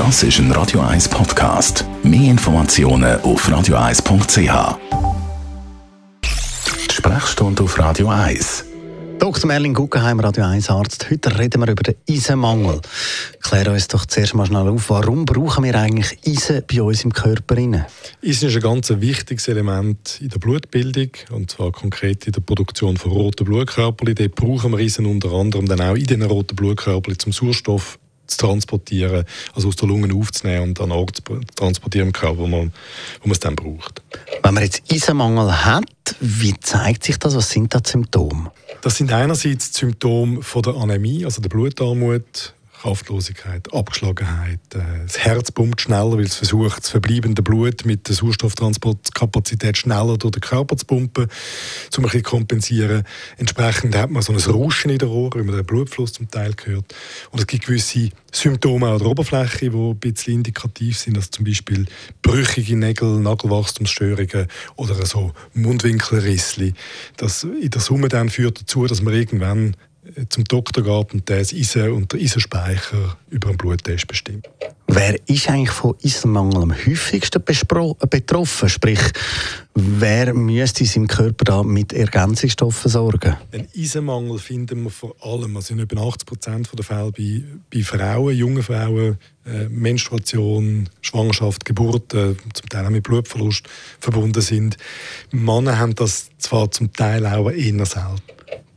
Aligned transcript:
Das 0.00 0.22
ist 0.22 0.38
ein 0.38 0.50
Radio 0.52 0.80
1 0.80 1.10
Podcast. 1.10 1.84
Mehr 2.02 2.30
Informationen 2.30 3.20
auf 3.20 3.46
radio1.ch. 3.46 4.78
Die 6.88 6.94
Sprechstunde 6.94 7.62
auf 7.62 7.78
Radio 7.78 8.08
1. 8.08 8.64
Dr. 9.18 9.46
Merlin 9.46 9.74
Guggenheim, 9.74 10.18
Radio 10.20 10.44
1 10.44 10.70
Arzt. 10.70 11.10
Heute 11.10 11.38
reden 11.38 11.60
wir 11.60 11.70
über 11.70 11.82
den 11.82 11.96
Eisenmangel. 12.08 12.80
Klär 13.42 13.70
uns 13.70 13.88
doch 13.88 14.06
zuerst 14.06 14.34
mal 14.34 14.46
schnell 14.46 14.68
auf, 14.68 14.88
warum 14.88 15.26
brauchen 15.26 15.64
wir 15.64 15.74
eigentlich 15.74 16.18
Eisen 16.26 16.62
bei 16.66 16.80
uns 16.80 17.04
im 17.04 17.12
Körper? 17.12 17.58
Eisen 17.58 17.86
ist 18.22 18.42
ein 18.42 18.62
ganz 18.62 18.88
wichtiges 18.88 19.48
Element 19.48 20.18
in 20.22 20.30
der 20.30 20.38
Blutbildung, 20.38 21.10
und 21.30 21.50
zwar 21.50 21.72
konkret 21.72 22.26
in 22.26 22.32
der 22.32 22.40
Produktion 22.40 22.96
von 22.96 23.12
roten 23.12 23.44
Blutkörperchen. 23.44 24.14
Dort 24.14 24.34
brauchen 24.34 24.72
wir 24.72 24.78
Eisen 24.78 25.04
unter 25.04 25.30
anderem 25.32 25.68
dann 25.68 25.82
auch 25.82 25.94
in 25.94 26.06
den 26.06 26.22
roten 26.22 26.56
Blutkörperchen 26.56 27.18
zum 27.18 27.32
Sauerstoff 27.32 27.98
zu 28.30 28.38
transportieren, 28.38 29.24
also 29.54 29.68
aus 29.68 29.76
der 29.76 29.88
Lunge 29.88 30.14
aufzunehmen 30.14 30.68
und 30.70 30.80
dann 30.80 30.92
auch 30.92 31.10
zu 31.10 31.22
transportieren 31.56 32.08
im 32.08 32.12
Körper, 32.12 32.38
wo 32.38 32.46
man, 32.46 32.72
wo 33.20 33.28
man 33.28 33.32
es 33.32 33.40
dann 33.40 33.56
braucht. 33.56 34.02
Wenn 34.42 34.54
man 34.54 34.62
jetzt 34.62 34.82
Eisenmangel 34.90 35.64
hat, 35.64 35.84
wie 36.20 36.58
zeigt 36.60 37.04
sich 37.04 37.18
das? 37.18 37.34
Was 37.34 37.50
sind 37.50 37.74
da 37.74 37.80
Symptome? 37.84 38.50
Das 38.82 38.96
sind 38.96 39.12
einerseits 39.12 39.74
Symptome 39.74 40.42
von 40.42 40.62
der 40.62 40.74
Anämie, 40.74 41.24
also 41.24 41.42
der 41.42 41.48
Blutarmut, 41.48 42.54
Kraftlosigkeit, 42.80 43.72
Abgeschlagenheit. 43.74 44.60
Äh, 44.74 44.78
das 45.02 45.18
Herz 45.18 45.52
pumpt 45.52 45.82
schneller, 45.82 46.12
weil 46.12 46.24
es 46.24 46.36
versucht, 46.36 46.82
das 46.82 46.90
verbleibende 46.90 47.42
Blut 47.42 47.84
mit 47.84 48.08
der 48.08 48.14
Sauerstofftransportkapazität 48.14 49.76
schneller 49.76 50.16
durch 50.16 50.32
den 50.32 50.40
Körper 50.40 50.78
zu 50.78 50.86
pumpen, 50.86 51.24
um 51.24 51.28
ein 51.98 52.02
bisschen 52.04 52.22
kompensieren. 52.22 53.04
Entsprechend 53.36 53.96
hat 53.96 54.10
man 54.10 54.22
so 54.22 54.32
ein 54.32 54.38
Rauschen 54.38 54.90
in 54.90 54.98
der 54.98 55.10
Ohr, 55.10 55.30
wenn 55.34 55.44
man 55.44 55.56
den 55.56 55.66
Blutfluss 55.66 56.14
zum 56.14 56.30
Teil 56.30 56.54
hört. 56.64 56.94
Und 57.30 57.40
es 57.40 57.46
gibt 57.46 57.66
gewisse 57.66 58.08
Symptome 58.32 58.88
an 58.88 58.98
der 58.98 59.08
Oberfläche, 59.08 59.70
die 59.70 59.76
ein 59.76 59.98
bisschen 59.98 60.34
indikativ 60.34 60.98
sind, 60.98 61.16
also 61.16 61.28
zum 61.30 61.44
Beispiel 61.44 61.84
brüchige 62.22 62.76
Nägel, 62.76 63.18
Nagelwachstumsstörungen 63.18 64.46
oder 64.76 64.94
so 65.04 65.32
Mundwinkelrissli. 65.52 66.72
Das 67.18 67.44
in 67.44 67.68
der 67.68 67.80
Summe 67.82 68.08
dann 68.08 68.30
führt 68.30 68.62
dazu, 68.62 68.86
dass 68.86 69.02
man 69.02 69.12
irgendwann 69.12 69.76
zum 70.28 70.44
Doktor 70.44 70.82
geht 70.82 71.14
und 71.14 71.28
der 71.28 71.38
das 71.38 71.52
Eisen 71.52 71.92
und 71.92 72.12
der 72.12 72.20
Eisenspeicher 72.20 73.16
über 73.30 73.48
einen 73.48 73.58
Bluttest 73.58 74.06
bestimmt. 74.06 74.48
Wer 74.92 75.16
ist 75.28 75.48
eigentlich 75.48 75.70
von 75.70 75.94
Eisenmangel 76.04 76.62
am 76.62 76.72
häufigsten 76.72 77.40
betroffen? 77.44 78.68
Sprich, 78.68 79.00
wer 79.74 80.34
müsste 80.34 80.80
in 80.80 80.86
seinem 80.86 81.06
Körper 81.06 81.44
da 81.44 81.62
mit 81.62 81.92
Ergänzungsstoffen 81.92 82.90
sorgen? 82.90 83.36
Den 83.52 83.68
Eisenmangel 83.76 84.40
finden 84.40 84.82
wir 84.82 84.90
vor 84.90 85.14
allem, 85.20 85.56
also 85.56 85.74
in 85.74 85.80
über 85.80 86.00
80 86.00 86.26
Prozent 86.26 86.68
der 86.76 86.84
Fälle 86.84 87.12
bei, 87.12 87.44
bei 87.72 87.84
Frauen, 87.84 88.36
jungen 88.36 88.64
Frauen, 88.64 89.18
äh, 89.46 89.68
Menstruation, 89.68 90.88
Schwangerschaft, 91.02 91.64
Geburt, 91.64 92.12
äh, 92.14 92.34
zum 92.52 92.68
Teil 92.68 92.84
auch 92.84 92.90
mit 92.90 93.04
Blutverlust 93.04 93.68
verbunden 94.00 94.42
sind. 94.42 94.76
Männer 95.30 95.78
haben 95.78 95.94
das 95.94 96.30
zwar 96.38 96.70
zum 96.72 96.92
Teil 96.92 97.26
auch 97.26 97.50
eher 97.50 97.86
selten. 97.86 98.22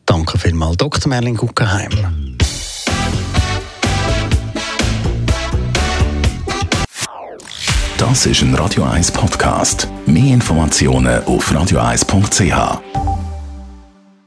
Danke 0.05 0.37
vielmals, 0.53 0.77
Dr. 0.77 1.09
Merlin 1.09 1.35
Guggenheim. 1.35 1.89
Das 7.97 8.25
ist 8.25 8.41
ein 8.41 8.53
Radio 8.53 8.83
1 8.83 9.11
Podcast. 9.11 9.87
Mehr 10.05 10.33
Informationen 10.33 11.23
auf 11.23 11.51
radio1.ch. 11.51 13.02